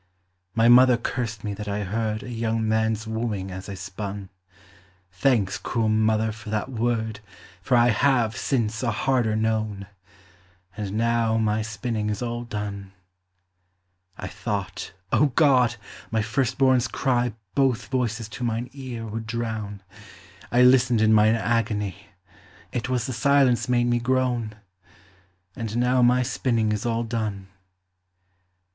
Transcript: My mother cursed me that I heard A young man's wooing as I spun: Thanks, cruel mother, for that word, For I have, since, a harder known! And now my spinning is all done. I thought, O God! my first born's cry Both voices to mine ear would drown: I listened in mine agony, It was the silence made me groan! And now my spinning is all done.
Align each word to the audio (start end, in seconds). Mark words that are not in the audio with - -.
My 0.55 0.67
mother 0.67 0.97
cursed 0.97 1.43
me 1.43 1.53
that 1.53 1.67
I 1.67 1.83
heard 1.83 2.23
A 2.23 2.31
young 2.31 2.67
man's 2.67 3.05
wooing 3.05 3.51
as 3.51 3.69
I 3.69 3.75
spun: 3.75 4.29
Thanks, 5.11 5.59
cruel 5.59 5.89
mother, 5.89 6.31
for 6.31 6.49
that 6.49 6.69
word, 6.71 7.19
For 7.61 7.77
I 7.77 7.89
have, 7.89 8.35
since, 8.35 8.81
a 8.81 8.89
harder 8.89 9.35
known! 9.35 9.85
And 10.75 10.93
now 10.93 11.37
my 11.37 11.61
spinning 11.61 12.09
is 12.09 12.23
all 12.23 12.45
done. 12.45 12.93
I 14.17 14.27
thought, 14.27 14.91
O 15.11 15.27
God! 15.27 15.75
my 16.09 16.23
first 16.23 16.57
born's 16.57 16.87
cry 16.87 17.33
Both 17.53 17.89
voices 17.89 18.27
to 18.29 18.43
mine 18.43 18.71
ear 18.73 19.05
would 19.05 19.27
drown: 19.27 19.83
I 20.51 20.63
listened 20.63 21.01
in 21.03 21.13
mine 21.13 21.35
agony, 21.35 22.07
It 22.71 22.89
was 22.89 23.05
the 23.05 23.13
silence 23.13 23.69
made 23.69 23.85
me 23.85 23.99
groan! 23.99 24.55
And 25.55 25.77
now 25.77 26.01
my 26.01 26.23
spinning 26.23 26.71
is 26.71 26.87
all 26.87 27.03
done. 27.03 27.49